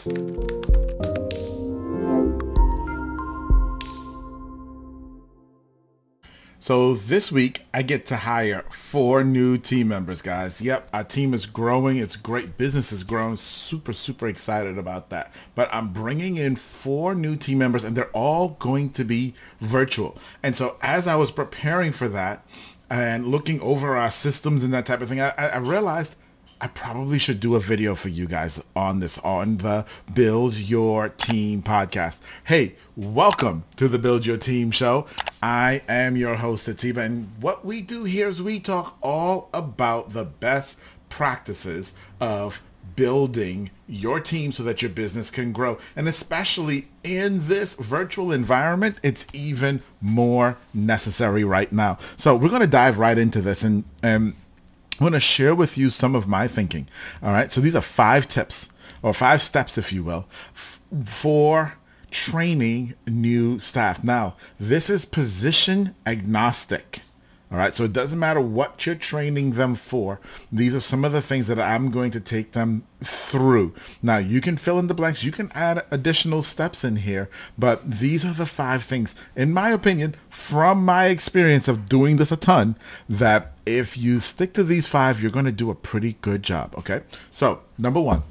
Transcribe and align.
So 0.00 0.08
this 6.94 7.30
week 7.30 7.66
I 7.74 7.82
get 7.82 8.06
to 8.06 8.16
hire 8.16 8.64
four 8.70 9.22
new 9.24 9.58
team 9.58 9.88
members, 9.88 10.22
guys. 10.22 10.62
Yep, 10.62 10.88
our 10.94 11.04
team 11.04 11.34
is 11.34 11.44
growing. 11.44 11.98
It's 11.98 12.16
great. 12.16 12.56
Business 12.56 12.92
is 12.92 13.02
growing. 13.02 13.36
Super, 13.36 13.92
super 13.92 14.26
excited 14.26 14.78
about 14.78 15.10
that. 15.10 15.34
But 15.54 15.68
I'm 15.70 15.92
bringing 15.92 16.38
in 16.38 16.56
four 16.56 17.14
new 17.14 17.36
team 17.36 17.58
members 17.58 17.84
and 17.84 17.94
they're 17.94 18.08
all 18.12 18.56
going 18.58 18.92
to 18.92 19.04
be 19.04 19.34
virtual. 19.60 20.16
And 20.42 20.56
so 20.56 20.78
as 20.80 21.06
I 21.06 21.16
was 21.16 21.30
preparing 21.30 21.92
for 21.92 22.08
that 22.08 22.42
and 22.88 23.26
looking 23.26 23.60
over 23.60 23.96
our 23.96 24.10
systems 24.10 24.64
and 24.64 24.72
that 24.72 24.86
type 24.86 25.02
of 25.02 25.10
thing, 25.10 25.20
I, 25.20 25.34
I 25.36 25.58
realized 25.58 26.16
I 26.62 26.66
probably 26.66 27.18
should 27.18 27.40
do 27.40 27.54
a 27.54 27.60
video 27.60 27.94
for 27.94 28.10
you 28.10 28.26
guys 28.26 28.62
on 28.76 29.00
this, 29.00 29.16
on 29.20 29.58
the 29.58 29.86
Build 30.12 30.56
Your 30.56 31.08
Team 31.08 31.62
podcast. 31.62 32.20
Hey, 32.44 32.74
welcome 32.94 33.64
to 33.76 33.88
the 33.88 33.98
Build 33.98 34.26
Your 34.26 34.36
Team 34.36 34.70
show. 34.70 35.06
I 35.42 35.80
am 35.88 36.18
your 36.18 36.34
host, 36.34 36.68
Atiba, 36.68 37.00
and 37.00 37.30
what 37.40 37.64
we 37.64 37.80
do 37.80 38.04
here 38.04 38.28
is 38.28 38.42
we 38.42 38.60
talk 38.60 38.98
all 39.02 39.48
about 39.54 40.12
the 40.12 40.26
best 40.26 40.76
practices 41.08 41.94
of 42.20 42.60
building 42.94 43.70
your 43.88 44.20
team 44.20 44.52
so 44.52 44.62
that 44.62 44.82
your 44.82 44.90
business 44.90 45.30
can 45.30 45.52
grow. 45.52 45.78
And 45.96 46.06
especially 46.06 46.88
in 47.02 47.46
this 47.48 47.74
virtual 47.76 48.32
environment, 48.32 48.98
it's 49.02 49.26
even 49.32 49.82
more 50.02 50.58
necessary 50.74 51.42
right 51.42 51.72
now. 51.72 51.96
So 52.18 52.36
we're 52.36 52.50
going 52.50 52.60
to 52.60 52.66
dive 52.66 52.98
right 52.98 53.16
into 53.16 53.40
this 53.40 53.64
and, 53.64 53.84
and 54.02 54.34
I'm 55.00 55.04
going 55.04 55.14
to 55.14 55.20
share 55.20 55.54
with 55.54 55.78
you 55.78 55.88
some 55.88 56.14
of 56.14 56.28
my 56.28 56.46
thinking. 56.46 56.86
All 57.22 57.32
right. 57.32 57.50
So 57.50 57.62
these 57.62 57.74
are 57.74 57.80
five 57.80 58.28
tips 58.28 58.68
or 59.02 59.14
five 59.14 59.40
steps, 59.40 59.78
if 59.78 59.94
you 59.94 60.04
will, 60.04 60.26
f- 60.54 60.78
for 61.06 61.78
training 62.10 62.94
new 63.06 63.58
staff. 63.58 64.04
Now, 64.04 64.36
this 64.58 64.90
is 64.90 65.06
position 65.06 65.94
agnostic. 66.04 67.00
All 67.50 67.56
right. 67.56 67.74
So 67.74 67.84
it 67.84 67.94
doesn't 67.94 68.18
matter 68.18 68.42
what 68.42 68.84
you're 68.84 68.94
training 68.94 69.52
them 69.52 69.74
for. 69.74 70.20
These 70.52 70.74
are 70.74 70.80
some 70.80 71.06
of 71.06 71.12
the 71.12 71.22
things 71.22 71.46
that 71.46 71.58
I'm 71.58 71.90
going 71.90 72.10
to 72.10 72.20
take 72.20 72.52
them 72.52 72.84
through. 73.02 73.74
Now 74.02 74.18
you 74.18 74.40
can 74.40 74.56
fill 74.56 74.78
in 74.78 74.86
the 74.86 74.94
blanks. 74.94 75.24
You 75.24 75.32
can 75.32 75.50
add 75.52 75.84
additional 75.90 76.42
steps 76.42 76.84
in 76.84 76.96
here, 76.96 77.30
but 77.58 77.90
these 77.90 78.24
are 78.24 78.34
the 78.34 78.46
five 78.46 78.82
things, 78.82 79.14
in 79.34 79.52
my 79.52 79.70
opinion, 79.70 80.14
from 80.50 80.84
my 80.84 81.06
experience 81.06 81.68
of 81.68 81.88
doing 81.88 82.16
this 82.16 82.32
a 82.32 82.36
ton, 82.36 82.74
that 83.08 83.52
if 83.64 83.96
you 83.96 84.18
stick 84.18 84.52
to 84.54 84.64
these 84.64 84.88
five, 84.88 85.22
you're 85.22 85.30
going 85.30 85.44
to 85.44 85.52
do 85.52 85.70
a 85.70 85.76
pretty 85.76 86.16
good 86.22 86.42
job. 86.42 86.74
Okay. 86.76 87.02
So 87.30 87.60
number 87.78 88.00
one, 88.00 88.24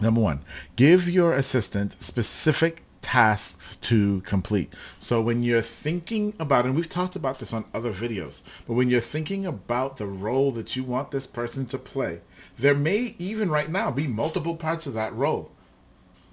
number 0.00 0.20
one, 0.20 0.40
give 0.74 1.08
your 1.08 1.32
assistant 1.32 2.02
specific 2.02 2.82
tasks 3.00 3.76
to 3.76 4.22
complete. 4.22 4.74
So 4.98 5.22
when 5.22 5.44
you're 5.44 5.62
thinking 5.62 6.34
about, 6.40 6.66
and 6.66 6.74
we've 6.74 6.88
talked 6.88 7.14
about 7.14 7.38
this 7.38 7.52
on 7.52 7.64
other 7.72 7.92
videos, 7.92 8.42
but 8.66 8.74
when 8.74 8.90
you're 8.90 9.00
thinking 9.00 9.46
about 9.46 9.98
the 9.98 10.06
role 10.06 10.50
that 10.50 10.74
you 10.74 10.82
want 10.82 11.12
this 11.12 11.28
person 11.28 11.66
to 11.66 11.78
play, 11.78 12.22
there 12.58 12.74
may 12.74 13.14
even 13.20 13.50
right 13.50 13.70
now 13.70 13.92
be 13.92 14.08
multiple 14.08 14.56
parts 14.56 14.88
of 14.88 14.94
that 14.94 15.14
role, 15.14 15.52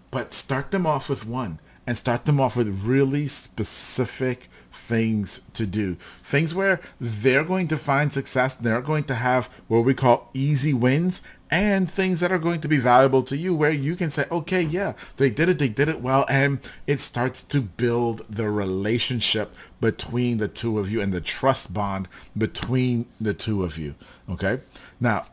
but 0.09 0.33
start 0.33 0.71
them 0.71 0.87
off 0.87 1.07
with 1.07 1.27
one 1.27 1.59
and 1.85 1.97
start 1.97 2.25
them 2.25 2.39
off 2.39 2.55
with 2.55 2.83
really 2.83 3.27
specific 3.27 4.49
things 4.71 5.41
to 5.53 5.65
do. 5.65 5.95
Things 6.21 6.53
where 6.53 6.81
they're 6.99 7.43
going 7.43 7.67
to 7.69 7.77
find 7.77 8.11
success. 8.11 8.53
They're 8.53 8.81
going 8.81 9.05
to 9.05 9.15
have 9.15 9.47
what 9.67 9.85
we 9.85 9.93
call 9.93 10.29
easy 10.33 10.73
wins 10.73 11.21
and 11.49 11.89
things 11.89 12.19
that 12.19 12.31
are 12.31 12.39
going 12.39 12.61
to 12.61 12.67
be 12.67 12.79
valuable 12.79 13.21
to 13.23 13.37
you 13.37 13.53
where 13.53 13.71
you 13.71 13.95
can 13.95 14.09
say, 14.09 14.25
okay, 14.31 14.61
yeah, 14.61 14.93
they 15.17 15.29
did 15.29 15.49
it. 15.49 15.59
They 15.59 15.69
did 15.69 15.87
it 15.87 16.01
well. 16.01 16.25
And 16.27 16.59
it 16.87 16.99
starts 16.99 17.43
to 17.43 17.61
build 17.61 18.25
the 18.27 18.49
relationship 18.49 19.53
between 19.79 20.37
the 20.37 20.47
two 20.47 20.79
of 20.79 20.89
you 20.89 20.99
and 20.99 21.13
the 21.13 21.21
trust 21.21 21.73
bond 21.73 22.07
between 22.37 23.05
the 23.21 23.33
two 23.33 23.63
of 23.63 23.77
you. 23.77 23.95
Okay. 24.29 24.59
Now, 24.99 25.25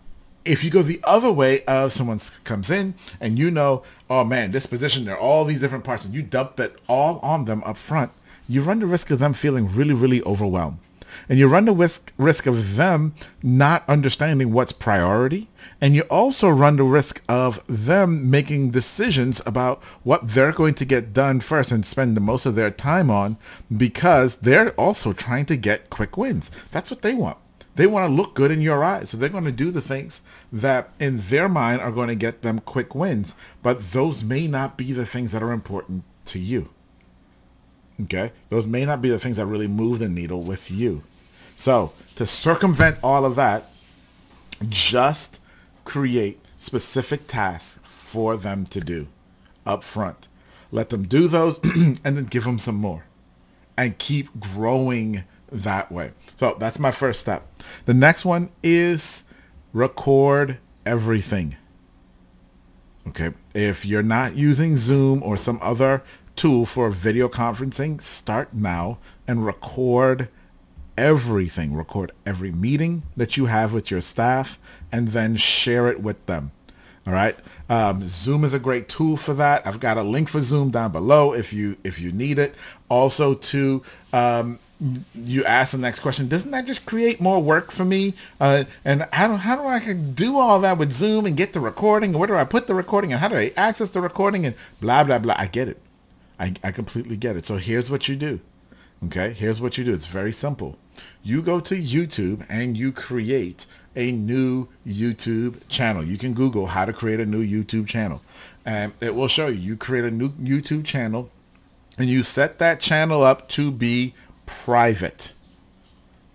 if 0.45 0.65
you 0.65 0.71
go 0.71 0.83
the 0.83 1.01
other 1.05 1.31
way 1.31 1.65
of 1.65 1.93
someone 1.93 2.19
comes 2.45 2.71
in 2.71 2.95
and 3.21 3.39
you 3.39 3.51
know, 3.51 3.83
oh 4.09 4.25
man, 4.25 4.51
this 4.51 4.67
position, 4.67 5.05
there 5.05 5.17
are 5.17 5.21
all 5.21 5.45
these 5.45 5.61
different 5.61 5.85
parts 5.85 6.05
and 6.05 6.15
you 6.15 6.23
dump 6.23 6.59
it 6.61 6.81
all 6.89 7.19
on 7.19 7.45
them 7.45 7.63
up 7.65 7.77
front, 7.77 8.11
you 8.49 8.63
run 8.63 8.81
the 8.81 8.87
risk 8.87 9.11
of 9.11 9.19
them 9.19 9.33
feeling 9.33 9.73
really, 9.73 9.95
really 9.95 10.23
overwhelmed. 10.23 10.79
And 11.29 11.39
you 11.39 11.49
run 11.49 11.65
the 11.65 11.73
risk, 11.73 12.13
risk 12.19 12.47
of 12.47 12.77
them 12.77 13.15
not 13.43 13.89
understanding 13.89 14.53
what's 14.53 14.73
priority. 14.73 15.49
And 15.81 15.95
you 15.95 16.03
also 16.03 16.49
run 16.49 16.77
the 16.77 16.85
risk 16.85 17.23
of 17.29 17.65
them 17.67 18.31
making 18.31 18.71
decisions 18.71 19.43
about 19.45 19.83
what 20.03 20.29
they're 20.29 20.53
going 20.53 20.75
to 20.75 20.85
get 20.85 21.13
done 21.13 21.41
first 21.41 21.73
and 21.73 21.85
spend 21.85 22.17
the 22.17 22.21
most 22.21 22.47
of 22.47 22.55
their 22.55 22.71
time 22.71 23.11
on 23.11 23.37
because 23.77 24.37
they're 24.37 24.71
also 24.73 25.13
trying 25.13 25.47
to 25.47 25.57
get 25.57 25.91
quick 25.91 26.17
wins. 26.17 26.51
That's 26.71 26.91
what 26.91 27.03
they 27.03 27.15
want. 27.15 27.39
They 27.81 27.87
want 27.87 28.11
to 28.11 28.15
look 28.15 28.35
good 28.35 28.51
in 28.51 28.61
your 28.61 28.85
eyes. 28.85 29.09
So 29.09 29.17
they're 29.17 29.31
going 29.31 29.47
to 29.47 29.51
do 29.51 29.71
the 29.71 29.81
things 29.81 30.21
that 30.53 30.91
in 30.99 31.17
their 31.17 31.49
mind 31.49 31.81
are 31.81 31.91
going 31.91 32.09
to 32.09 32.15
get 32.15 32.43
them 32.43 32.59
quick 32.59 32.95
wins. 32.95 33.33
But 33.63 33.93
those 33.93 34.23
may 34.23 34.47
not 34.47 34.77
be 34.77 34.93
the 34.93 35.07
things 35.07 35.33
that 35.33 35.43
are 35.43 35.51
important 35.51 36.05
to 36.27 36.39
you. 36.39 36.69
Okay? 38.03 38.33
Those 38.51 38.67
may 38.67 38.85
not 38.85 39.01
be 39.01 39.09
the 39.09 39.19
things 39.19 39.39
that 39.39 39.47
really 39.47 39.67
move 39.67 39.99
the 39.99 40.11
needle 40.11 40.43
with 40.43 40.71
you. 40.71 41.05
So 41.57 41.95
to 42.17 42.27
circumvent 42.27 42.99
all 43.03 43.25
of 43.25 43.35
that, 43.37 43.71
just 44.69 45.41
create 45.87 46.39
specific 46.59 47.29
tasks 47.29 47.81
for 47.83 48.37
them 48.37 48.67
to 48.67 48.81
do 48.81 49.07
up 49.65 49.83
front. 49.85 50.29
Let 50.71 50.91
them 50.91 51.05
do 51.05 51.29
those 51.29 51.59
and 51.65 51.97
then 52.03 52.27
give 52.27 52.45
them 52.45 52.59
some 52.59 52.77
more 52.77 53.07
and 53.79 53.97
keep 53.97 54.39
growing 54.39 55.25
that 55.51 55.91
way. 55.91 56.11
So 56.37 56.59
that's 56.61 56.79
my 56.79 56.91
first 56.91 57.21
step. 57.21 57.47
The 57.87 57.95
next 57.95 58.25
one 58.25 58.51
is 58.63 59.25
record 59.73 60.59
everything. 60.85 61.57
Okay. 63.09 63.33
If 63.55 63.85
you're 63.85 64.03
not 64.03 64.37
using 64.37 64.77
Zoom 64.77 65.23
or 65.23 65.37
some 65.37 65.59
other 65.63 66.03
tool 66.37 66.67
for 66.67 66.91
video 66.91 67.29
conferencing, 67.29 68.01
start 68.01 68.55
now 68.55 68.99
and 69.27 69.45
record 69.45 70.29
everything. 70.97 71.75
Record 71.75 72.13
every 72.27 72.53
meeting 72.53 73.03
that 73.17 73.37
you 73.37 73.47
have 73.47 73.73
with 73.73 73.91
your 73.91 74.01
staff 74.01 74.59
and 74.93 75.09
then 75.09 75.37
share 75.37 75.89
it 75.89 76.03
with 76.03 76.25
them. 76.27 76.53
All 77.07 77.13
right. 77.13 77.37
Um, 77.69 78.03
Zoom 78.05 78.45
is 78.45 78.53
a 78.53 78.59
great 78.59 78.89
tool 78.89 79.17
for 79.17 79.35
that. 79.35 79.67
I've 79.67 79.81
got 79.81 79.97
a 79.97 80.03
link 80.03 80.29
for 80.29 80.41
Zoom 80.41 80.71
down 80.71 80.93
below 80.93 81.33
if 81.33 81.53
you 81.53 81.77
if 81.83 81.99
you 81.99 82.13
need 82.13 82.39
it. 82.39 82.55
Also, 82.89 83.35
to 83.35 83.83
um, 84.13 84.59
you 85.15 85.45
ask 85.45 85.73
the 85.73 85.79
next 85.79 86.01
question, 86.01 86.29
doesn't 86.29 86.51
that 86.51 86.67
just 86.67 86.87
create 86.87 87.21
more 87.21 87.43
work 87.43 87.71
for 87.71 87.85
me? 87.85 88.15
Uh, 88.41 88.65
and 88.85 89.07
how 89.13 89.29
do, 89.29 89.35
how 89.35 89.57
do 89.57 89.63
I 89.63 89.93
do 89.93 90.39
all 90.39 90.61
that 90.61 90.79
with 90.79 90.93
Zoom 90.93 91.27
and 91.27 91.37
get 91.37 91.53
the 91.53 91.61
recording? 91.61 92.13
Where 92.13 92.27
do 92.27 92.35
I 92.35 92.45
put 92.45 92.67
the 92.67 92.75
recording? 92.75 93.13
And 93.13 93.21
how 93.21 93.29
do 93.29 93.37
I 93.37 93.53
access 93.57 93.91
the 93.91 94.01
recording? 94.01 94.47
And 94.47 94.55
blah, 94.81 95.05
blah, 95.05 95.19
blah. 95.19 95.35
I 95.37 95.47
get 95.47 95.69
it. 95.69 95.81
I, 96.39 96.55
I 96.65 96.71
completely 96.71 97.17
get 97.17 97.37
it. 97.37 97.47
So 97.47 97.57
here's 97.59 97.91
what 97.91 98.09
you 98.09 98.17
do. 98.17 98.41
Okay, 99.05 99.33
here's 99.33 99.61
what 99.61 99.79
you 99.79 99.85
do. 99.85 99.95
It's 99.95 100.07
very 100.07 100.33
simple. 100.33 100.77
You 101.23 101.43
go 101.43 101.61
to 101.61 101.75
YouTube 101.75 102.45
and 102.49 102.77
you 102.77 102.93
create 102.93 103.67
a 103.97 104.13
new 104.13 104.69
YouTube 104.87 105.67
channel. 105.69 106.05
You 106.05 106.19
can 106.19 106.35
Google 106.35 106.67
how 106.67 106.85
to 106.85 106.93
create 106.93 107.21
a 107.21 107.27
new 107.27 107.45
YouTube 107.45 107.87
channel. 107.87 108.23
And 108.65 108.93
it 109.01 109.15
will 109.15 109.29
show 109.29 109.49
you. 109.49 109.59
You 109.59 109.77
create 109.77 110.05
a 110.05 110.11
new 110.11 110.31
YouTube 110.31 110.85
channel 110.85 111.31
and 111.99 112.09
you 112.09 112.23
set 112.23 112.59
that 112.59 112.81
channel 112.81 113.23
up 113.23 113.49
to 113.51 113.71
be 113.71 114.15
private. 114.51 115.33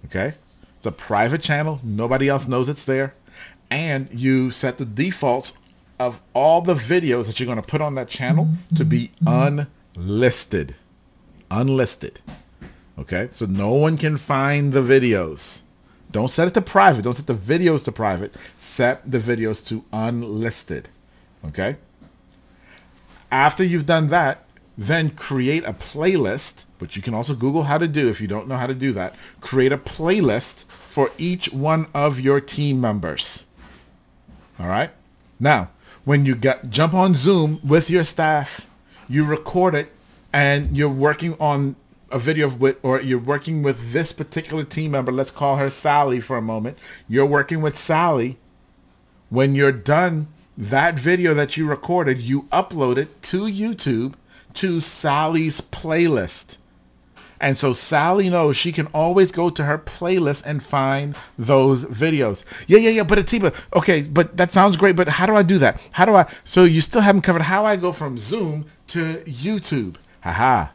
Okay? 0.06 0.34
It's 0.78 0.86
a 0.86 0.92
private 0.92 1.42
channel. 1.42 1.80
Nobody 1.84 2.30
else 2.30 2.48
knows 2.48 2.70
it's 2.70 2.86
there. 2.86 3.14
And 3.70 4.08
you 4.12 4.52
set 4.52 4.78
the 4.78 4.86
defaults 4.86 5.58
of 6.00 6.22
all 6.34 6.62
the 6.62 6.76
videos 6.76 7.28
that 7.28 7.40
you're 7.40 7.46
going 7.46 7.62
to 7.62 7.68
put 7.68 7.82
on 7.82 7.96
that 7.96 8.08
channel 8.08 8.50
to 8.76 8.86
be 8.86 9.12
unlisted. 9.26 10.76
Unlisted. 11.52 12.20
Okay? 12.98 13.30
So 13.32 13.46
no 13.46 13.74
one 13.74 13.98
can 13.98 14.18
find 14.18 14.74
the 14.74 14.82
videos. 14.82 15.62
Don't 16.12 16.32
set 16.32 16.48
it 16.48 16.54
to 16.54 16.62
private. 16.62 17.04
Don't 17.04 17.16
set 17.16 17.28
the 17.28 17.34
videos 17.34 17.84
to 17.86 17.92
private. 17.92 18.36
Set 18.58 19.10
the 19.10 19.20
videos 19.20 19.66
to 19.68 19.84
unlisted. 19.92 20.88
Okay? 21.46 21.76
After 23.32 23.64
you've 23.64 23.86
done 23.86 24.08
that, 24.08 24.45
then 24.78 25.10
create 25.10 25.64
a 25.66 25.74
playlist, 25.74 26.66
which 26.80 26.96
you 26.96 27.02
can 27.02 27.14
also 27.14 27.34
Google 27.34 27.64
how 27.64 27.78
to 27.78 27.88
do 27.88 28.10
if 28.10 28.20
you 28.20 28.28
don't 28.28 28.48
know 28.48 28.58
how 28.58 28.68
to 28.68 28.74
do 28.74 28.92
that. 28.94 29.16
Create 29.40 29.72
a 29.72 29.78
playlist 29.78 30.66
for 30.66 31.12
each 31.18 31.54
one 31.54 31.88
of 31.94 32.20
your 32.20 32.42
team 32.42 32.82
members. 32.82 33.46
All 34.60 34.68
right? 34.68 34.92
Now, 35.40 35.70
when 36.04 36.26
you 36.26 36.36
get 36.36 36.70
jump 36.70 36.94
on 36.94 37.16
Zoom 37.16 37.60
with 37.64 37.90
your 37.90 38.04
staff, 38.04 38.68
you 39.08 39.26
record 39.26 39.76
it 39.76 39.92
and 40.34 40.76
you're 40.76 40.90
working 40.90 41.36
on 41.40 41.76
a 42.12 42.20
video 42.20 42.48
with 42.48 42.78
or 42.84 43.02
you're 43.02 43.20
working 43.20 43.64
with 43.64 43.94
this 43.94 44.12
particular 44.12 44.64
team 44.64 44.92
member. 44.92 45.12
Let's 45.12 45.32
call 45.32 45.58
her 45.58 45.70
Sally 45.70 46.20
for 46.20 46.38
a 46.38 46.42
moment. 46.42 46.78
You're 47.08 47.26
working 47.26 47.62
with 47.62 47.78
Sally. 47.78 48.38
When 49.30 49.56
you're 49.56 49.72
done 49.72 50.28
that 50.58 51.00
video 51.00 51.34
that 51.34 51.58
you 51.58 51.68
recorded, 51.68 52.20
you 52.20 52.44
upload 52.44 52.98
it 52.98 53.22
to 53.24 53.44
YouTube 53.44 54.14
to 54.56 54.80
Sally's 54.80 55.62
playlist. 55.62 56.58
And 57.40 57.58
so 57.58 57.74
Sally 57.74 58.30
knows 58.30 58.56
she 58.56 58.72
can 58.72 58.88
always 58.88 59.32
go 59.32 59.50
to 59.50 59.64
her 59.66 59.78
playlist 59.78 60.44
and 60.46 60.64
find 60.64 61.16
those 61.38 61.84
videos. 61.86 62.44
Yeah, 62.66 62.80
yeah, 62.80 62.92
yeah. 62.92 63.04
But 63.04 63.20
Atiba, 63.20 63.54
okay, 63.76 64.04
but 64.04 64.38
that 64.38 64.54
sounds 64.54 64.78
great. 64.78 64.96
But 64.96 65.10
how 65.10 65.26
do 65.26 65.36
I 65.36 65.44
do 65.44 65.58
that? 65.60 65.80
How 65.92 66.06
do 66.06 66.16
I? 66.16 66.32
So 66.44 66.64
you 66.64 66.82
still 66.82 67.02
haven't 67.02 67.22
covered 67.22 67.44
how 67.44 67.66
I 67.66 67.76
go 67.76 67.92
from 67.92 68.18
Zoom 68.18 68.66
to 68.88 69.22
YouTube. 69.26 69.98
Haha. 70.22 70.70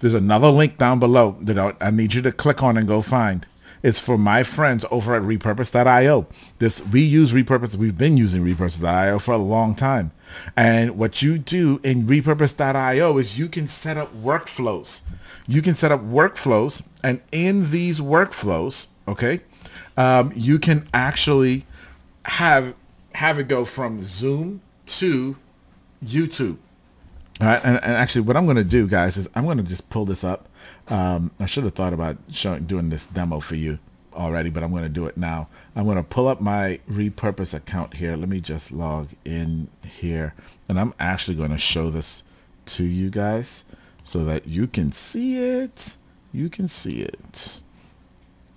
There's 0.00 0.14
another 0.14 0.48
link 0.48 0.78
down 0.78 0.98
below 0.98 1.36
that 1.42 1.76
I 1.80 1.90
need 1.90 2.14
you 2.14 2.22
to 2.22 2.32
click 2.32 2.62
on 2.62 2.76
and 2.76 2.86
go 2.88 3.00
find. 3.00 3.46
It's 3.84 4.00
for 4.00 4.16
my 4.16 4.44
friends 4.44 4.86
over 4.90 5.14
at 5.14 5.20
repurpose.io. 5.20 6.26
This 6.58 6.82
we 6.86 7.02
use 7.02 7.32
repurpose. 7.32 7.76
We've 7.76 7.98
been 7.98 8.16
using 8.16 8.42
repurpose.io 8.42 9.18
for 9.18 9.32
a 9.32 9.36
long 9.36 9.74
time. 9.74 10.10
And 10.56 10.96
what 10.96 11.20
you 11.20 11.36
do 11.36 11.80
in 11.84 12.06
repurpose.io 12.06 13.18
is 13.18 13.38
you 13.38 13.46
can 13.46 13.68
set 13.68 13.98
up 13.98 14.14
workflows. 14.16 15.02
You 15.46 15.60
can 15.60 15.74
set 15.74 15.92
up 15.92 16.00
workflows, 16.00 16.82
and 17.02 17.20
in 17.30 17.70
these 17.70 18.00
workflows, 18.00 18.86
okay, 19.06 19.42
um, 19.98 20.32
you 20.34 20.58
can 20.58 20.88
actually 20.94 21.66
have 22.24 22.74
have 23.16 23.38
it 23.38 23.48
go 23.48 23.66
from 23.66 24.02
Zoom 24.02 24.62
to 24.86 25.36
YouTube. 26.02 26.56
All 27.38 27.48
right, 27.48 27.60
and, 27.62 27.76
and 27.76 27.92
actually, 27.92 28.22
what 28.22 28.34
I'm 28.34 28.46
going 28.46 28.56
to 28.56 28.64
do, 28.64 28.86
guys, 28.86 29.18
is 29.18 29.28
I'm 29.34 29.44
going 29.44 29.58
to 29.58 29.62
just 29.62 29.90
pull 29.90 30.06
this 30.06 30.24
up. 30.24 30.48
Um, 30.88 31.30
I 31.40 31.46
should 31.46 31.64
have 31.64 31.74
thought 31.74 31.92
about 31.92 32.16
showing 32.30 32.64
doing 32.64 32.90
this 32.90 33.06
demo 33.06 33.40
for 33.40 33.56
you 33.56 33.78
already, 34.14 34.50
but 34.50 34.62
I'm 34.62 34.70
going 34.70 34.84
to 34.84 34.88
do 34.88 35.06
it 35.06 35.16
now. 35.16 35.48
I'm 35.74 35.84
going 35.84 35.96
to 35.96 36.02
pull 36.02 36.28
up 36.28 36.40
my 36.40 36.80
repurpose 36.90 37.54
account 37.54 37.96
here. 37.96 38.16
Let 38.16 38.28
me 38.28 38.40
just 38.40 38.72
log 38.72 39.08
in 39.24 39.68
here, 39.86 40.34
and 40.68 40.78
I'm 40.78 40.94
actually 40.98 41.36
going 41.36 41.50
to 41.50 41.58
show 41.58 41.90
this 41.90 42.22
to 42.66 42.84
you 42.84 43.10
guys 43.10 43.64
so 44.04 44.24
that 44.24 44.46
you 44.46 44.66
can 44.66 44.92
see 44.92 45.38
it. 45.38 45.96
You 46.32 46.48
can 46.48 46.68
see 46.68 47.02
it. 47.02 47.60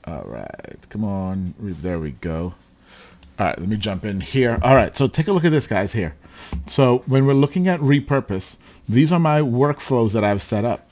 All 0.06 0.24
right, 0.25 0.77
come 0.89 1.03
on. 1.03 1.53
There 1.60 2.00
we 2.00 2.12
go. 2.12 2.53
All 3.39 3.45
right, 3.45 3.60
let 3.60 3.69
me 3.69 3.77
jump 3.77 4.03
in 4.03 4.21
here. 4.21 4.57
All 4.63 4.75
right, 4.75 4.95
so 4.98 5.07
take 5.07 5.27
a 5.27 5.31
look 5.31 5.45
at 5.45 5.51
this, 5.51 5.68
guys, 5.68 5.94
here. 5.94 6.15
So 6.65 7.03
when 7.06 7.25
we're 7.25 7.33
looking 7.33 7.68
at 7.68 7.80
repurpose, 7.80 8.57
these 8.89 9.12
are 9.12 9.19
my 9.19 9.42
workflows 9.42 10.13
that 10.13 10.24
I've 10.24 10.42
set 10.42 10.65
up. 10.65 10.87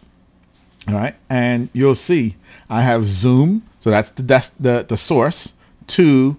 All 0.87 0.93
right, 0.93 1.15
and 1.29 1.69
you'll 1.73 1.95
see 1.95 2.35
I 2.69 2.81
have 2.81 3.07
Zoom, 3.07 3.63
so 3.79 3.89
that's 3.89 4.11
the 4.11 4.23
des- 4.23 4.53
the, 4.59 4.85
the 4.87 4.97
source, 4.97 5.53
to 5.87 6.37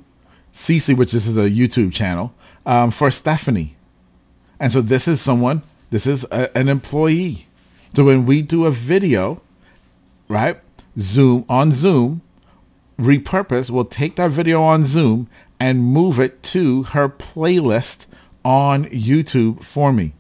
Cece, 0.53 0.97
which 0.97 1.13
this 1.13 1.27
is 1.27 1.37
a 1.37 1.51
YouTube 1.51 1.93
channel, 1.93 2.33
um, 2.65 2.91
for 2.91 3.11
Stephanie. 3.11 3.77
And 4.61 4.73
so 4.73 4.81
this 4.81 5.09
is 5.09 5.21
someone, 5.21 5.63
this 5.91 6.07
is 6.07 6.25
a, 6.31 6.57
an 6.57 6.69
employee. 6.69 7.47
So 7.95 8.05
when 8.05 8.25
we 8.25 8.41
do 8.43 8.67
a 8.67 8.71
video, 8.71 9.43
right, 10.29 10.59
Zoom 10.99 11.45
on 11.49 11.73
Zoom, 11.73 12.23
repurpose 12.99 13.69
will 13.69 13.85
take 13.85 14.17
that 14.17 14.31
video 14.31 14.63
on 14.63 14.85
Zoom 14.85 15.29
and 15.59 15.85
move 15.85 16.19
it 16.19 16.43
to 16.45 16.85
her 16.85 17.09
playlist 17.09 18.07
on 18.45 18.85
YouTube 18.87 19.65
for 19.65 19.93
me. 19.93 20.15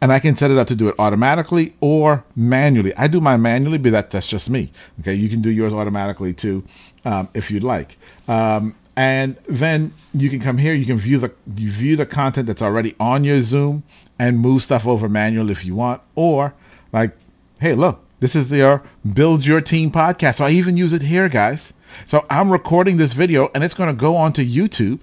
And 0.00 0.12
I 0.12 0.18
can 0.18 0.36
set 0.36 0.50
it 0.50 0.58
up 0.58 0.66
to 0.68 0.74
do 0.74 0.88
it 0.88 0.94
automatically 0.98 1.74
or 1.80 2.24
manually. 2.36 2.94
I 2.96 3.08
do 3.08 3.20
mine 3.20 3.42
manually, 3.42 3.78
but 3.78 3.92
that, 3.92 4.10
that's 4.10 4.28
just 4.28 4.48
me. 4.48 4.70
Okay, 5.00 5.14
you 5.14 5.28
can 5.28 5.42
do 5.42 5.50
yours 5.50 5.72
automatically 5.72 6.32
too 6.32 6.64
um, 7.04 7.28
if 7.34 7.50
you'd 7.50 7.64
like. 7.64 7.96
Um, 8.26 8.74
and 8.96 9.36
then 9.48 9.92
you 10.12 10.28
can 10.28 10.40
come 10.40 10.58
here. 10.58 10.74
You 10.74 10.84
can 10.84 10.98
view 10.98 11.18
the 11.18 11.32
you 11.54 11.70
view 11.70 11.94
the 11.94 12.06
content 12.06 12.48
that's 12.48 12.62
already 12.62 12.96
on 12.98 13.22
your 13.22 13.40
Zoom 13.42 13.84
and 14.18 14.40
move 14.40 14.64
stuff 14.64 14.86
over 14.86 15.08
manually 15.08 15.52
if 15.52 15.64
you 15.64 15.76
want, 15.76 16.02
or 16.16 16.54
like, 16.92 17.12
hey, 17.60 17.74
look, 17.74 18.04
this 18.20 18.34
is 18.34 18.48
their 18.48 18.82
Build 19.14 19.46
Your 19.46 19.60
Team 19.60 19.92
podcast. 19.92 20.36
So 20.36 20.46
I 20.46 20.50
even 20.50 20.76
use 20.76 20.92
it 20.92 21.02
here, 21.02 21.28
guys. 21.28 21.72
So 22.06 22.26
I'm 22.28 22.50
recording 22.50 22.96
this 22.96 23.12
video 23.12 23.50
and 23.54 23.62
it's 23.64 23.74
going 23.74 23.88
to 23.88 23.98
go 23.98 24.16
onto 24.16 24.44
YouTube 24.44 24.98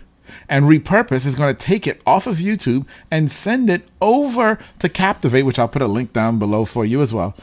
and 0.50 0.66
Repurpose 0.66 1.26
is 1.26 1.36
going 1.36 1.56
to 1.56 1.66
take 1.66 1.88
it 1.88 2.02
off 2.06 2.28
of 2.28 2.38
YouTube 2.38 2.86
and 3.10 3.32
send 3.32 3.70
it 3.70 3.88
over 4.02 4.60
to 4.80 4.90
Captivate, 4.90 5.44
which 5.44 5.60
I'll 5.60 5.68
put 5.68 5.82
a 5.82 5.88
link 5.88 6.14
down 6.14 6.40
below 6.40 6.66
for 6.66 6.86
you 6.86 7.02
as 7.02 7.14
well. 7.14 7.36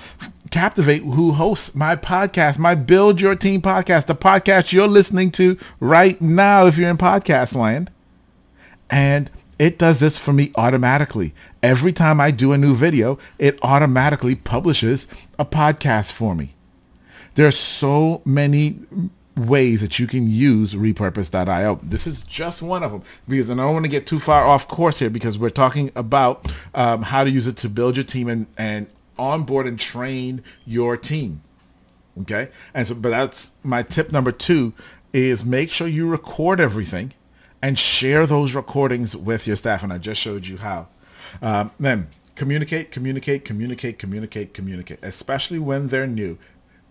Captivate, 0.51 1.03
who 1.03 1.33
hosts 1.33 1.75
my 1.75 1.97
podcast, 1.97 2.59
my 2.59 2.75
Build 2.75 3.21
Your 3.21 3.35
Team 3.35 3.63
podcast, 3.63 4.07
the 4.07 4.15
podcast 4.15 4.73
you're 4.73 4.87
listening 4.87 5.31
to 5.33 5.59
right 5.81 6.21
now 6.21 6.67
if 6.67 6.77
you're 6.77 6.91
in 6.91 6.99
podcast 6.99 7.55
land. 7.55 7.91
And 8.91 9.31
it 9.59 9.79
does 9.79 10.01
this 10.01 10.19
for 10.19 10.33
me 10.33 10.53
automatically. 10.57 11.33
Every 11.63 11.93
time 11.93 12.21
I 12.21 12.31
do 12.31 12.53
a 12.53 12.59
new 12.59 12.75
video, 12.75 13.19
it 13.39 13.59
automatically 13.63 14.35
publishes 14.35 15.07
a 15.39 15.45
podcast 15.45 16.13
for 16.13 16.35
me. 16.35 16.55
There's 17.35 17.57
so 17.57 18.21
many 18.25 18.81
ways 19.37 19.81
that 19.81 19.99
you 19.99 20.07
can 20.07 20.29
use 20.29 20.75
repurpose.io. 20.75 21.81
This 21.83 22.07
is 22.07 22.23
just 22.23 22.63
one 22.63 22.83
of 22.83 22.93
them 22.93 23.03
because 23.27 23.51
I 23.51 23.55
don't 23.55 23.73
want 23.73 23.85
to 23.85 23.91
get 23.91 24.07
too 24.07 24.21
far 24.21 24.47
off 24.47 24.69
course 24.69 24.99
here 24.99 25.11
because 25.11 25.39
we're 25.39 25.51
talking 25.51 25.91
about 25.95 26.53
um, 26.75 27.03
how 27.03 27.25
to 27.25 27.31
use 27.31 27.47
it 27.47 27.57
to 27.59 27.69
build 27.69 27.97
your 27.97 28.05
team 28.05 28.29
and, 28.29 28.47
and 28.59 28.87
onboard 29.19 29.67
and 29.67 29.79
train 29.79 30.43
your 30.67 30.97
team. 30.97 31.43
Okay. 32.21 32.49
And 32.75 32.87
so, 32.87 32.95
but 32.95 33.11
that's 33.11 33.53
my 33.63 33.83
tip 33.83 34.13
number 34.13 34.33
two 34.33 34.75
is 35.13 35.45
make 35.45 35.71
sure 35.71 35.87
you 35.87 36.09
record 36.09 36.61
everything 36.61 37.13
and 37.63 37.79
share 37.79 38.27
those 38.27 38.55
recordings 38.55 39.17
with 39.17 39.47
your 39.47 39.57
staff. 39.57 39.83
And 39.83 39.93
I 39.93 39.99
just 39.99 40.21
showed 40.21 40.47
you 40.47 40.59
how. 40.59 40.89
Um, 41.41 41.71
then 41.79 42.09
communicate, 42.35 42.91
communicate, 42.91 43.45
communicate, 43.45 43.99
communicate, 43.99 44.53
communicate, 44.53 44.99
especially 45.03 45.59
when 45.59 45.89
they're 45.89 46.07
new. 46.07 46.39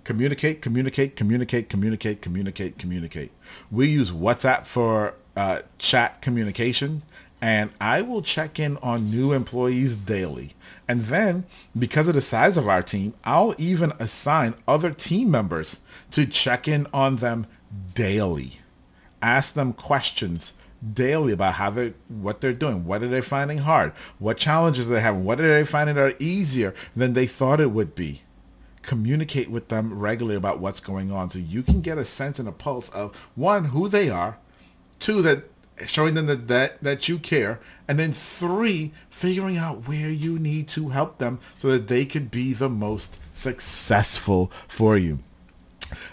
Communicate, 0.03 0.61
communicate, 0.61 1.15
communicate, 1.15 1.69
communicate, 1.69 2.21
communicate, 2.21 2.77
communicate. 2.77 3.31
We 3.69 3.87
use 3.87 4.11
WhatsApp 4.11 4.65
for 4.65 5.15
uh, 5.35 5.61
chat 5.77 6.21
communication 6.21 7.03
and 7.41 7.71
I 7.81 8.03
will 8.03 8.21
check 8.21 8.59
in 8.59 8.77
on 8.77 9.09
new 9.09 9.31
employees 9.31 9.97
daily. 9.97 10.53
And 10.87 11.05
then, 11.05 11.45
because 11.77 12.07
of 12.07 12.13
the 12.13 12.21
size 12.21 12.55
of 12.55 12.67
our 12.67 12.83
team, 12.83 13.15
I'll 13.23 13.55
even 13.57 13.93
assign 13.97 14.53
other 14.67 14.91
team 14.91 15.31
members 15.31 15.81
to 16.11 16.27
check 16.27 16.67
in 16.67 16.85
on 16.93 17.15
them 17.15 17.47
daily. 17.95 18.59
Ask 19.23 19.55
them 19.55 19.73
questions 19.73 20.53
daily 20.93 21.33
about 21.33 21.53
how 21.53 21.69
they 21.69 21.93
what 22.07 22.41
they're 22.41 22.53
doing 22.53 22.85
what 22.85 23.03
are 23.03 23.07
they 23.07 23.21
finding 23.21 23.59
hard 23.59 23.91
what 24.17 24.35
challenges 24.35 24.87
they 24.87 24.99
have 24.99 25.15
what 25.15 25.39
are 25.39 25.47
they 25.47 25.63
finding 25.63 25.95
are 25.95 26.13
easier 26.17 26.73
than 26.95 27.13
they 27.13 27.27
thought 27.27 27.61
it 27.61 27.69
would 27.69 27.93
be 27.93 28.23
communicate 28.81 29.49
with 29.49 29.67
them 29.67 29.97
regularly 29.99 30.37
about 30.37 30.59
what's 30.59 30.79
going 30.79 31.11
on. 31.11 31.29
So 31.29 31.39
you 31.39 31.63
can 31.63 31.81
get 31.81 31.97
a 31.97 32.05
sense 32.05 32.39
and 32.39 32.47
a 32.47 32.51
pulse 32.51 32.89
of 32.89 33.15
one 33.35 33.65
who 33.65 33.87
they 33.87 34.09
are 34.09 34.37
two 34.99 35.21
that 35.21 35.43
showing 35.87 36.13
them 36.13 36.27
that, 36.27 36.47
that 36.47 36.81
that 36.83 37.09
you 37.09 37.17
care 37.17 37.59
and 37.87 37.97
then 37.99 38.13
three 38.13 38.91
figuring 39.09 39.57
out 39.57 39.87
where 39.87 40.09
you 40.09 40.37
need 40.37 40.67
to 40.67 40.89
help 40.89 41.17
them 41.17 41.39
so 41.57 41.69
that 41.69 41.87
they 41.87 42.05
can 42.05 42.25
be 42.25 42.53
the 42.53 42.69
most 42.69 43.17
successful 43.33 44.51
for 44.67 44.97
you. 44.97 45.19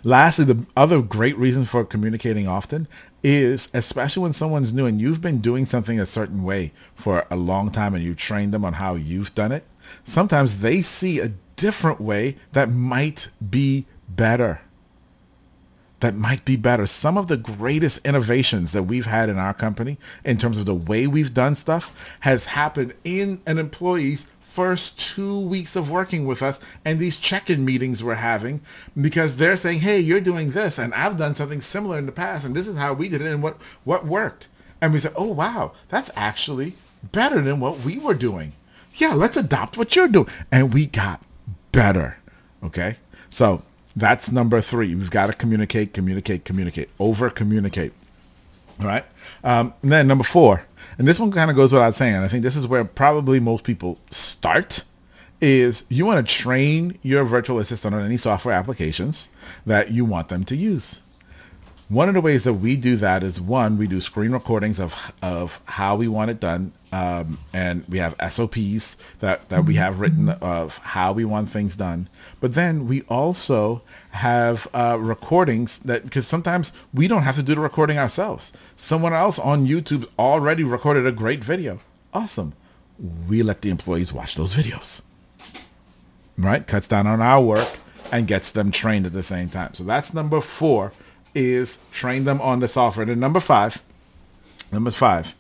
Lastly, 0.03 0.45
the 0.45 0.65
other 0.77 1.01
great 1.03 1.37
reason 1.37 1.65
for 1.65 1.85
communicating 1.85 2.49
often 2.49 2.89
is, 3.23 3.69
especially 3.75 4.23
when 4.23 4.33
someone's 4.33 4.73
new 4.73 4.87
and 4.87 5.01
you've 5.01 5.21
been 5.21 5.41
doing 5.41 5.67
something 5.67 6.01
a 6.01 6.07
certain 6.07 6.43
way 6.43 6.73
for 6.95 7.27
a 7.31 7.37
long 7.37 7.71
time 7.71 7.95
and 7.95 8.03
you've 8.03 8.17
trained 8.17 8.53
them 8.53 8.65
on 8.65 8.75
how 8.75 8.95
you've 8.95 9.35
done 9.35 9.53
it, 9.53 9.65
sometimes 10.03 10.61
they 10.61 10.81
see 10.83 11.21
a 11.21 11.33
different 11.59 12.01
way 12.01 12.37
that 12.53 12.71
might 12.71 13.29
be 13.51 13.85
better. 14.09 14.63
That 16.01 16.15
might 16.15 16.45
be 16.45 16.55
better. 16.55 16.87
Some 16.87 17.19
of 17.19 17.27
the 17.27 17.37
greatest 17.37 17.99
innovations 18.07 18.71
that 18.71 18.85
we've 18.85 19.07
had 19.07 19.29
in 19.29 19.37
our 19.37 19.53
company 19.53 19.99
in 20.25 20.39
terms 20.39 20.57
of 20.57 20.65
the 20.65 20.75
way 20.75 21.09
we've 21.09 21.35
done 21.35 21.57
stuff 21.57 22.17
has 22.21 22.47
happened 22.47 22.95
in 23.03 23.43
an 23.47 23.59
employee's 23.59 24.27
first 24.41 24.99
two 24.99 25.39
weeks 25.41 25.77
of 25.77 25.91
working 25.91 26.25
with 26.25 26.41
us 26.41 26.61
and 26.85 26.99
these 26.99 27.21
check-in 27.21 27.65
meetings 27.65 28.03
we're 28.03 28.15
having 28.15 28.61
because 28.99 29.37
they're 29.37 29.57
saying, 29.57 29.81
hey, 29.81 29.99
you're 29.99 30.21
doing 30.21 30.53
this 30.53 30.79
and 30.79 30.95
I've 30.95 31.19
done 31.19 31.35
something 31.35 31.61
similar 31.61 31.99
in 31.99 32.07
the 32.07 32.13
past 32.13 32.47
and 32.47 32.55
this 32.55 32.69
is 32.69 32.77
how 32.77 32.93
we 32.93 33.09
did 33.09 33.21
it 33.21 33.33
and 33.33 33.43
what, 33.43 33.61
what 33.85 34.07
worked. 34.07 34.49
And 34.81 34.93
we 34.93 35.01
said, 35.01 35.13
oh, 35.17 35.33
wow, 35.33 35.73
that's 35.89 36.11
actually 36.15 36.75
better 37.13 37.41
than 37.41 37.59
what 37.59 37.81
we 37.81 37.99
were 37.99 38.15
doing. 38.15 38.53
Yeah, 38.95 39.15
let's 39.15 39.37
adopt 39.37 39.77
what 39.77 39.97
you're 39.97 40.09
doing. 40.09 40.29
And 40.51 40.73
we 40.73 40.87
got 40.87 41.21
better. 41.79 42.17
Okay. 42.63 42.97
So 43.31 43.63
that's 43.95 44.33
number 44.33 44.61
three. 44.61 44.95
We've 44.95 45.11
got 45.11 45.27
to 45.27 45.33
communicate, 45.33 45.95
communicate, 45.95 46.45
communicate, 46.45 46.91
over 46.99 47.31
communicate. 47.31 47.93
All 48.81 48.87
right. 48.87 49.05
Um, 49.45 49.75
and 49.83 49.93
then 49.93 50.07
number 50.07 50.25
four, 50.25 50.65
and 50.99 51.07
this 51.07 51.19
one 51.19 51.31
kind 51.31 51.51
of 51.51 51.57
goes 51.57 51.73
without 51.73 51.95
saying. 51.95 52.17
I 52.17 52.29
think 52.29 52.43
this 52.43 52.57
is 52.57 52.67
where 52.67 52.85
probably 52.85 53.41
most 53.41 53.65
people 53.65 53.99
start 54.11 54.85
is 55.41 55.85
you 55.89 56.05
want 56.05 56.27
to 56.27 56.35
train 56.35 56.99
your 57.03 57.25
virtual 57.25 57.61
assistant 57.61 57.95
on 57.95 58.05
any 58.05 58.17
software 58.17 58.55
applications 58.55 59.29
that 59.65 59.93
you 59.93 60.05
want 60.05 60.29
them 60.29 60.45
to 60.45 60.57
use. 60.57 61.01
One 61.89 62.09
of 62.09 62.15
the 62.15 62.21
ways 62.21 62.43
that 62.45 62.55
we 62.55 62.77
do 62.77 62.97
that 62.97 63.23
is 63.23 63.41
one, 63.41 63.79
we 63.79 63.87
do 63.87 64.01
screen 64.01 64.33
recordings 64.33 64.81
of, 64.81 65.13
of 65.23 65.61
how 65.67 65.95
we 65.97 66.09
want 66.09 66.31
it 66.31 66.41
done 66.41 66.73
Um, 66.91 67.39
and 67.53 67.85
we 67.89 67.99
have 67.99 68.15
SOPs 68.31 68.97
that, 69.21 69.49
that 69.51 69.67
we 69.67 69.75
have 69.75 70.01
written 70.01 70.31
of 70.31 70.79
how 70.79 71.13
we 71.13 71.25
want 71.25 71.51
things 71.51 71.77
done. 71.77 72.09
But 72.41 72.55
then 72.55 72.89
we 72.89 73.03
also 73.03 73.83
have 74.11 74.67
uh, 74.73 74.97
recordings 74.99 75.79
that, 75.81 76.05
because 76.05 76.27
sometimes 76.27 76.73
we 76.95 77.07
don't 77.07 77.23
have 77.23 77.37
to 77.37 77.43
do 77.43 77.55
the 77.55 77.61
recording 77.61 77.99
ourselves. 77.99 78.53
Someone 78.75 79.13
else 79.13 79.39
on 79.39 79.67
YouTube 79.67 80.09
already 80.19 80.65
recorded 80.65 81.07
a 81.07 81.13
great 81.13 81.45
video. 81.45 81.81
Awesome. 82.15 82.55
We 83.29 83.43
let 83.43 83.61
the 83.61 83.71
employees 83.71 84.13
watch 84.13 84.35
those 84.35 84.55
videos. 84.55 85.03
Right? 86.39 86.67
Cuts 86.67 86.89
down 86.89 87.07
on 87.07 87.21
our 87.21 87.43
work 87.43 87.79
and 88.11 88.27
gets 88.27 88.51
them 88.51 88.71
trained 88.71 89.07
at 89.07 89.13
the 89.13 89.23
same 89.23 89.51
time. 89.51 89.75
So 89.75 89.85
that's 89.85 90.15
number 90.15 90.41
four 90.41 90.93
is 91.35 91.79
train 91.93 92.25
them 92.25 92.41
on 92.41 92.61
the 92.61 92.69
software. 92.69 93.09
And 93.09 93.21
number 93.21 93.41
five, 93.41 93.83
number 94.73 94.91
five, 94.91 95.35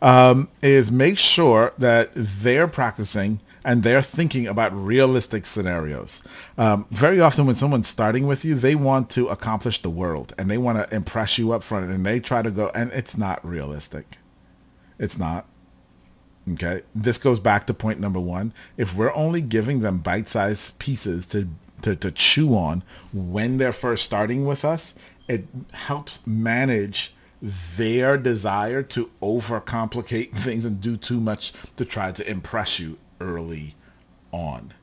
um, 0.00 0.48
is 0.62 0.90
make 0.90 1.18
sure 1.18 1.72
that 1.78 2.10
they're 2.14 2.68
practicing 2.68 3.40
and 3.66 3.82
they're 3.82 4.00
thinking 4.00 4.46
about 4.46 4.72
realistic 4.72 5.44
scenarios. 5.44 6.22
Um, 6.56 6.86
very 6.92 7.20
often 7.20 7.46
when 7.46 7.56
someone's 7.56 7.88
starting 7.88 8.28
with 8.28 8.44
you, 8.44 8.54
they 8.54 8.76
want 8.76 9.10
to 9.10 9.26
accomplish 9.26 9.82
the 9.82 9.90
world 9.90 10.32
and 10.38 10.48
they 10.48 10.56
want 10.56 10.78
to 10.78 10.94
impress 10.94 11.36
you 11.36 11.50
up 11.50 11.64
front 11.64 11.90
and 11.90 12.06
they 12.06 12.20
try 12.20 12.42
to 12.42 12.50
go, 12.52 12.70
and 12.76 12.92
it's 12.92 13.18
not 13.18 13.44
realistic. 13.44 14.18
It's 15.00 15.18
not. 15.18 15.46
Okay. 16.52 16.82
This 16.94 17.18
goes 17.18 17.40
back 17.40 17.66
to 17.66 17.74
point 17.74 17.98
number 17.98 18.20
one. 18.20 18.52
If 18.76 18.94
we're 18.94 19.14
only 19.14 19.40
giving 19.40 19.80
them 19.80 19.98
bite-sized 19.98 20.78
pieces 20.78 21.26
to, 21.26 21.48
to, 21.82 21.96
to 21.96 22.12
chew 22.12 22.54
on 22.54 22.84
when 23.12 23.58
they're 23.58 23.72
first 23.72 24.04
starting 24.04 24.46
with 24.46 24.64
us, 24.64 24.94
it 25.28 25.46
helps 25.72 26.24
manage 26.24 27.15
their 27.46 28.18
desire 28.18 28.82
to 28.82 29.10
overcomplicate 29.22 30.32
things 30.34 30.64
and 30.64 30.80
do 30.80 30.96
too 30.96 31.20
much 31.20 31.52
to 31.76 31.84
try 31.84 32.10
to 32.12 32.28
impress 32.28 32.80
you 32.80 32.98
early 33.20 33.74
on. 34.32 34.74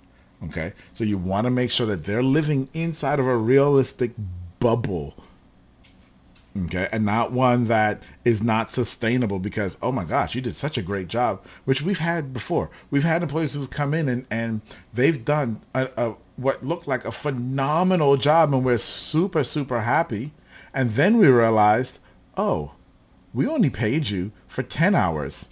Okay. 0.46 0.74
So 0.94 1.04
you 1.04 1.18
want 1.18 1.46
to 1.46 1.52
make 1.52 1.72
sure 1.72 1.88
that 1.88 2.06
they're 2.06 2.24
living 2.24 2.70
inside 2.74 3.20
of 3.20 3.28
a 3.28 3.38
realistic 3.38 4.12
bubble. 4.60 5.16
Okay. 6.66 6.88
And 6.92 7.06
not 7.06 7.32
one 7.32 7.66
that 7.66 8.04
is 8.24 8.42
not 8.42 8.72
sustainable 8.72 9.40
because, 9.40 9.78
oh 9.82 9.92
my 9.92 10.04
gosh, 10.04 10.36
you 10.36 10.42
did 10.42 10.56
such 10.56 10.78
a 10.78 10.82
great 10.82 11.08
job, 11.08 11.46
which 11.66 11.82
we've 11.82 12.00
had 12.00 12.34
before. 12.34 12.70
We've 12.92 13.04
had 13.04 13.24
employees 13.24 13.54
who've 13.54 13.70
come 13.70 13.94
in 13.94 14.08
and, 14.08 14.28
and 14.30 14.62
they've 14.94 15.24
done 15.24 15.62
a, 15.74 15.90
a 15.98 16.16
what 16.36 16.64
looked 16.64 16.88
like 16.88 17.06
a 17.06 17.12
phenomenal 17.12 18.18
job 18.18 18.54
and 18.54 18.64
we're 18.64 18.78
super, 18.78 19.44
super 19.44 19.82
happy. 19.82 20.32
And 20.74 20.92
then 20.92 21.18
we 21.18 21.28
realized, 21.28 22.00
oh, 22.38 22.74
we 23.34 23.48
only 23.48 23.70
paid 23.70 24.10
you 24.10 24.32
for 24.48 24.64
10 24.64 24.96
hours 24.96 25.50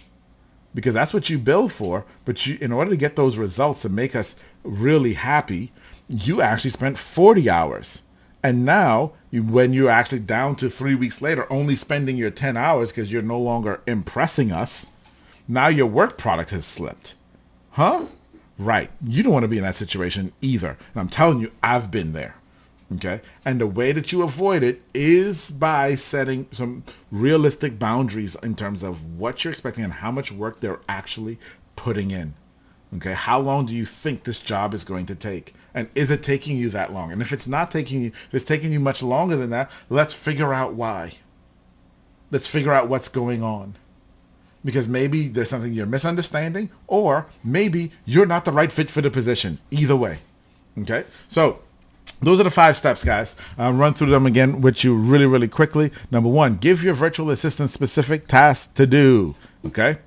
because 0.74 0.94
that's 0.94 1.12
what 1.12 1.28
you 1.28 1.38
billed 1.38 1.72
for. 1.72 2.04
But 2.24 2.46
you, 2.46 2.58
in 2.60 2.72
order 2.72 2.90
to 2.90 2.96
get 2.96 3.16
those 3.16 3.36
results 3.36 3.84
and 3.84 3.94
make 3.94 4.14
us 4.14 4.36
really 4.62 5.14
happy, 5.14 5.72
you 6.08 6.40
actually 6.40 6.70
spent 6.70 6.98
40 6.98 7.50
hours. 7.50 8.02
And 8.42 8.64
now 8.64 9.12
you, 9.30 9.42
when 9.42 9.72
you're 9.72 9.90
actually 9.90 10.20
down 10.20 10.56
to 10.56 10.68
three 10.68 10.94
weeks 10.94 11.22
later, 11.22 11.50
only 11.50 11.76
spending 11.76 12.16
your 12.16 12.30
10 12.30 12.56
hours 12.56 12.90
because 12.90 13.12
you're 13.12 13.22
no 13.22 13.38
longer 13.38 13.82
impressing 13.86 14.52
us, 14.52 14.86
now 15.46 15.68
your 15.68 15.86
work 15.86 16.18
product 16.18 16.50
has 16.50 16.64
slipped. 16.64 17.14
Huh? 17.72 18.06
Right. 18.58 18.90
You 19.04 19.22
don't 19.22 19.32
want 19.32 19.44
to 19.44 19.48
be 19.48 19.58
in 19.58 19.64
that 19.64 19.74
situation 19.74 20.32
either. 20.40 20.76
And 20.92 21.00
I'm 21.00 21.08
telling 21.08 21.40
you, 21.40 21.52
I've 21.62 21.90
been 21.90 22.12
there. 22.12 22.36
Okay. 22.94 23.20
And 23.44 23.60
the 23.60 23.66
way 23.66 23.92
that 23.92 24.12
you 24.12 24.22
avoid 24.22 24.62
it 24.62 24.82
is 24.92 25.50
by 25.50 25.94
setting 25.94 26.46
some 26.52 26.84
realistic 27.10 27.78
boundaries 27.78 28.36
in 28.42 28.54
terms 28.54 28.82
of 28.82 29.18
what 29.18 29.44
you're 29.44 29.52
expecting 29.52 29.84
and 29.84 29.94
how 29.94 30.10
much 30.10 30.32
work 30.32 30.60
they're 30.60 30.80
actually 30.88 31.38
putting 31.76 32.10
in. 32.10 32.34
Okay. 32.96 33.12
How 33.12 33.38
long 33.38 33.66
do 33.66 33.72
you 33.72 33.86
think 33.86 34.24
this 34.24 34.40
job 34.40 34.74
is 34.74 34.84
going 34.84 35.06
to 35.06 35.14
take? 35.14 35.54
And 35.74 35.88
is 35.94 36.10
it 36.10 36.22
taking 36.22 36.58
you 36.58 36.68
that 36.70 36.92
long? 36.92 37.12
And 37.12 37.22
if 37.22 37.32
it's 37.32 37.46
not 37.46 37.70
taking 37.70 38.02
you, 38.02 38.08
if 38.08 38.34
it's 38.34 38.44
taking 38.44 38.72
you 38.72 38.80
much 38.80 39.02
longer 39.02 39.36
than 39.36 39.50
that, 39.50 39.70
let's 39.88 40.12
figure 40.12 40.52
out 40.52 40.74
why. 40.74 41.12
Let's 42.30 42.48
figure 42.48 42.72
out 42.72 42.88
what's 42.88 43.08
going 43.08 43.42
on. 43.42 43.76
Because 44.64 44.86
maybe 44.86 45.28
there's 45.28 45.48
something 45.48 45.72
you're 45.72 45.86
misunderstanding 45.86 46.70
or 46.86 47.26
maybe 47.42 47.90
you're 48.04 48.26
not 48.26 48.44
the 48.44 48.52
right 48.52 48.70
fit 48.70 48.90
for 48.90 49.00
the 49.00 49.10
position. 49.10 49.58
Either 49.70 49.96
way. 49.96 50.18
Okay. 50.78 51.04
So 51.28 51.60
those 52.22 52.40
are 52.40 52.44
the 52.44 52.50
five 52.50 52.76
steps, 52.76 53.04
guys. 53.04 53.36
I'll 53.58 53.72
run 53.72 53.94
through 53.94 54.10
them 54.10 54.26
again 54.26 54.60
with 54.60 54.84
you 54.84 54.94
really, 54.94 55.26
really 55.26 55.48
quickly. 55.48 55.90
Number 56.10 56.28
one, 56.28 56.56
give 56.56 56.82
your 56.82 56.94
virtual 56.94 57.30
assistant 57.30 57.70
specific 57.70 58.26
tasks 58.26 58.72
to 58.74 58.86
do. 58.86 59.34
Okay? 59.66 59.98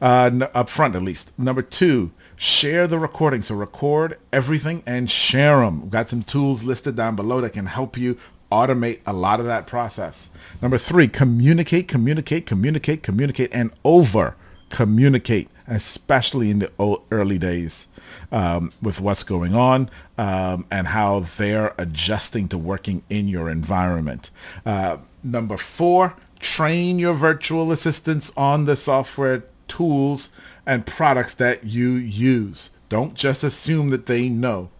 Uh, 0.00 0.48
up 0.54 0.68
front, 0.68 0.94
at 0.94 1.02
least. 1.02 1.36
Number 1.38 1.62
two, 1.62 2.12
share 2.36 2.86
the 2.86 2.98
recording. 2.98 3.42
So 3.42 3.54
record 3.54 4.18
everything 4.32 4.82
and 4.86 5.10
share 5.10 5.60
them. 5.60 5.82
We've 5.82 5.90
got 5.90 6.10
some 6.10 6.22
tools 6.22 6.64
listed 6.64 6.96
down 6.96 7.16
below 7.16 7.40
that 7.40 7.52
can 7.52 7.66
help 7.66 7.96
you 7.96 8.16
automate 8.52 9.00
a 9.06 9.12
lot 9.12 9.40
of 9.40 9.46
that 9.46 9.66
process. 9.66 10.30
Number 10.62 10.78
three, 10.78 11.08
communicate, 11.08 11.88
communicate, 11.88 12.46
communicate, 12.46 13.02
communicate, 13.02 13.50
and 13.52 13.72
over 13.84 14.36
communicate, 14.70 15.48
especially 15.66 16.50
in 16.50 16.58
the 16.60 17.00
early 17.10 17.38
days 17.38 17.86
um, 18.32 18.72
with 18.82 19.00
what's 19.00 19.22
going 19.22 19.54
on 19.54 19.90
um, 20.18 20.66
and 20.70 20.88
how 20.88 21.20
they're 21.20 21.74
adjusting 21.78 22.48
to 22.48 22.58
working 22.58 23.02
in 23.08 23.28
your 23.28 23.48
environment. 23.48 24.30
Uh, 24.64 24.98
number 25.22 25.56
four, 25.56 26.16
train 26.40 26.98
your 26.98 27.14
virtual 27.14 27.72
assistants 27.72 28.32
on 28.36 28.64
the 28.64 28.76
software 28.76 29.44
tools 29.68 30.28
and 30.66 30.86
products 30.86 31.34
that 31.34 31.64
you 31.64 31.92
use. 31.92 32.70
Don't 32.88 33.14
just 33.14 33.42
assume 33.42 33.90
that 33.90 34.06
they 34.06 34.28
know. 34.28 34.70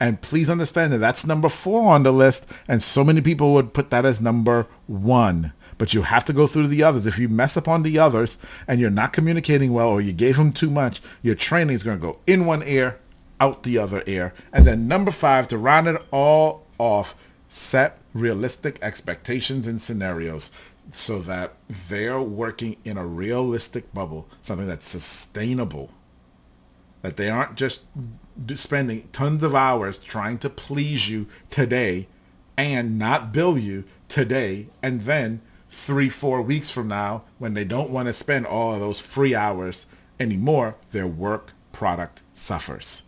And 0.00 0.20
please 0.20 0.50
understand 0.50 0.92
that 0.92 0.98
that's 0.98 1.24
number 1.24 1.48
four 1.48 1.92
on 1.92 2.02
the 2.02 2.12
list. 2.12 2.44
And 2.66 2.82
so 2.82 3.04
many 3.04 3.20
people 3.20 3.52
would 3.54 3.72
put 3.72 3.90
that 3.90 4.04
as 4.04 4.20
number 4.20 4.66
one 4.88 5.52
but 5.78 5.94
you 5.94 6.02
have 6.02 6.24
to 6.26 6.32
go 6.32 6.46
through 6.46 6.68
the 6.68 6.82
others. 6.82 7.06
If 7.06 7.18
you 7.18 7.28
mess 7.28 7.56
up 7.56 7.68
on 7.68 7.82
the 7.82 7.98
others 7.98 8.38
and 8.66 8.80
you're 8.80 8.90
not 8.90 9.12
communicating 9.12 9.72
well 9.72 9.88
or 9.88 10.00
you 10.00 10.12
gave 10.12 10.36
them 10.36 10.52
too 10.52 10.70
much, 10.70 11.02
your 11.22 11.34
training 11.34 11.74
is 11.74 11.82
going 11.82 11.98
to 11.98 12.06
go 12.06 12.18
in 12.26 12.46
one 12.46 12.62
ear, 12.64 12.98
out 13.40 13.62
the 13.62 13.78
other 13.78 14.02
ear. 14.06 14.34
And 14.52 14.66
then 14.66 14.88
number 14.88 15.10
five, 15.10 15.48
to 15.48 15.58
round 15.58 15.88
it 15.88 16.00
all 16.10 16.66
off, 16.78 17.16
set 17.48 17.98
realistic 18.14 18.78
expectations 18.82 19.66
and 19.66 19.80
scenarios 19.80 20.50
so 20.92 21.20
that 21.20 21.54
they're 21.68 22.20
working 22.20 22.76
in 22.84 22.98
a 22.98 23.06
realistic 23.06 23.92
bubble, 23.94 24.28
something 24.42 24.66
that's 24.66 24.88
sustainable. 24.88 25.90
That 27.02 27.16
they 27.16 27.30
aren't 27.30 27.56
just 27.56 27.82
spending 28.54 29.08
tons 29.12 29.42
of 29.42 29.54
hours 29.54 29.98
trying 29.98 30.38
to 30.38 30.50
please 30.50 31.08
you 31.08 31.26
today 31.50 32.06
and 32.56 32.98
not 32.98 33.32
bill 33.32 33.58
you 33.58 33.84
today 34.08 34.68
and 34.82 35.02
then 35.02 35.40
three, 35.72 36.08
four 36.08 36.42
weeks 36.42 36.70
from 36.70 36.86
now, 36.86 37.24
when 37.38 37.54
they 37.54 37.64
don't 37.64 37.90
want 37.90 38.06
to 38.06 38.12
spend 38.12 38.46
all 38.46 38.74
of 38.74 38.80
those 38.80 39.00
free 39.00 39.34
hours 39.34 39.86
anymore, 40.20 40.76
their 40.92 41.06
work 41.06 41.52
product 41.72 42.22
suffers. 42.34 43.02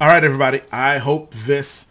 All 0.00 0.08
right, 0.08 0.22
everybody. 0.22 0.60
I 0.70 0.98
hope 0.98 1.32
this 1.32 1.86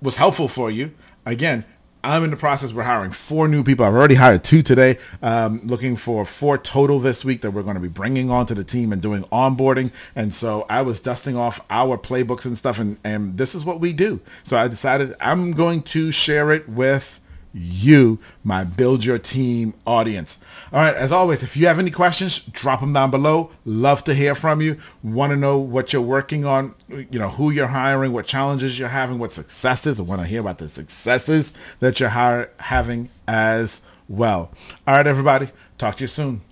was 0.00 0.16
helpful 0.16 0.48
for 0.48 0.70
you. 0.70 0.92
Again, 1.26 1.64
I'm 2.02 2.24
in 2.24 2.30
the 2.30 2.36
process. 2.36 2.72
We're 2.72 2.84
hiring 2.84 3.10
four 3.10 3.46
new 3.48 3.62
people. 3.62 3.84
I've 3.84 3.92
already 3.92 4.14
hired 4.14 4.42
two 4.44 4.62
today. 4.62 4.96
Um, 5.20 5.60
looking 5.64 5.96
for 5.96 6.24
four 6.24 6.56
total 6.56 6.98
this 6.98 7.24
week 7.24 7.42
that 7.42 7.50
we're 7.50 7.62
going 7.62 7.74
to 7.74 7.80
be 7.80 7.88
bringing 7.88 8.30
onto 8.30 8.54
the 8.54 8.64
team 8.64 8.92
and 8.92 9.02
doing 9.02 9.24
onboarding. 9.24 9.92
And 10.16 10.32
so 10.32 10.64
I 10.70 10.80
was 10.80 11.00
dusting 11.00 11.36
off 11.36 11.60
our 11.68 11.98
playbooks 11.98 12.46
and 12.46 12.56
stuff, 12.56 12.78
and, 12.78 12.96
and 13.04 13.36
this 13.36 13.54
is 13.54 13.66
what 13.66 13.80
we 13.80 13.92
do. 13.92 14.20
So 14.44 14.56
I 14.56 14.68
decided 14.68 15.14
I'm 15.20 15.52
going 15.52 15.82
to 15.82 16.10
share 16.10 16.52
it 16.52 16.66
with 16.68 17.19
you, 17.52 18.18
my 18.44 18.64
Build 18.64 19.04
Your 19.04 19.18
Team 19.18 19.74
audience. 19.86 20.38
All 20.72 20.80
right, 20.80 20.94
as 20.94 21.12
always, 21.12 21.42
if 21.42 21.56
you 21.56 21.66
have 21.66 21.78
any 21.78 21.90
questions, 21.90 22.38
drop 22.38 22.80
them 22.80 22.92
down 22.92 23.10
below. 23.10 23.50
Love 23.64 24.04
to 24.04 24.14
hear 24.14 24.34
from 24.34 24.60
you. 24.60 24.78
Want 25.02 25.30
to 25.32 25.36
know 25.36 25.58
what 25.58 25.92
you're 25.92 26.02
working 26.02 26.44
on, 26.44 26.74
you 26.88 27.18
know, 27.18 27.30
who 27.30 27.50
you're 27.50 27.68
hiring, 27.68 28.12
what 28.12 28.26
challenges 28.26 28.78
you're 28.78 28.88
having, 28.88 29.18
what 29.18 29.32
successes. 29.32 29.98
I 29.98 30.04
want 30.04 30.20
to 30.20 30.26
hear 30.26 30.40
about 30.40 30.58
the 30.58 30.68
successes 30.68 31.52
that 31.80 32.00
you're 32.00 32.10
hire, 32.10 32.50
having 32.58 33.08
as 33.26 33.80
well. 34.08 34.52
All 34.86 34.94
right, 34.94 35.06
everybody. 35.06 35.48
Talk 35.78 35.96
to 35.96 36.04
you 36.04 36.08
soon. 36.08 36.42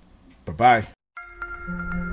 Bye-bye. 0.44 2.07